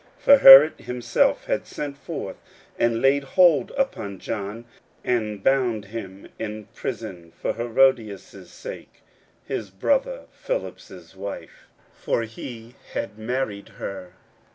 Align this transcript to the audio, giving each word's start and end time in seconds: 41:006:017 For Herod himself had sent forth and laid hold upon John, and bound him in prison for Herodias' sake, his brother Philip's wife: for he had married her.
41:006:017 0.17 0.21
For 0.23 0.37
Herod 0.39 0.79
himself 0.79 1.45
had 1.45 1.67
sent 1.67 1.95
forth 1.95 2.37
and 2.79 3.03
laid 3.03 3.23
hold 3.23 3.69
upon 3.77 4.17
John, 4.17 4.65
and 5.03 5.43
bound 5.43 5.85
him 5.85 6.27
in 6.39 6.65
prison 6.73 7.31
for 7.39 7.53
Herodias' 7.53 8.49
sake, 8.49 9.03
his 9.45 9.69
brother 9.69 10.23
Philip's 10.31 11.15
wife: 11.15 11.67
for 11.93 12.23
he 12.23 12.73
had 12.93 13.19
married 13.19 13.73
her. 13.77 14.13